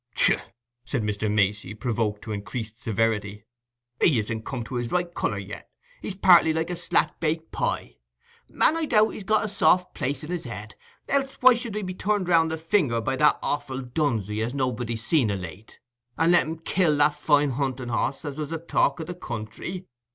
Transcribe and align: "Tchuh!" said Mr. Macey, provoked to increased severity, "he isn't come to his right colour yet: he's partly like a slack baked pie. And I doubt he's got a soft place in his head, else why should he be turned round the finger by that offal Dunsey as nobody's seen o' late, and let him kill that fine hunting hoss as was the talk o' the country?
"Tchuh!" 0.15 0.41
said 0.83 1.03
Mr. 1.03 1.29
Macey, 1.31 1.75
provoked 1.75 2.23
to 2.23 2.31
increased 2.31 2.81
severity, 2.81 3.43
"he 4.03 4.17
isn't 4.17 4.45
come 4.47 4.63
to 4.63 4.73
his 4.73 4.91
right 4.91 5.13
colour 5.13 5.37
yet: 5.37 5.69
he's 6.01 6.15
partly 6.15 6.51
like 6.53 6.71
a 6.71 6.75
slack 6.75 7.19
baked 7.19 7.51
pie. 7.51 7.97
And 8.49 8.63
I 8.63 8.85
doubt 8.85 9.09
he's 9.11 9.23
got 9.23 9.45
a 9.45 9.47
soft 9.47 9.93
place 9.93 10.23
in 10.23 10.31
his 10.31 10.45
head, 10.45 10.73
else 11.07 11.35
why 11.39 11.53
should 11.53 11.75
he 11.75 11.83
be 11.83 11.93
turned 11.93 12.29
round 12.29 12.49
the 12.49 12.57
finger 12.57 12.99
by 12.99 13.15
that 13.17 13.37
offal 13.43 13.81
Dunsey 13.83 14.41
as 14.41 14.55
nobody's 14.55 15.03
seen 15.05 15.29
o' 15.29 15.35
late, 15.35 15.79
and 16.17 16.31
let 16.31 16.47
him 16.47 16.57
kill 16.57 16.97
that 16.97 17.13
fine 17.13 17.51
hunting 17.51 17.89
hoss 17.89 18.25
as 18.25 18.37
was 18.37 18.49
the 18.49 18.57
talk 18.57 18.99
o' 18.99 19.03
the 19.03 19.13
country? 19.13 19.85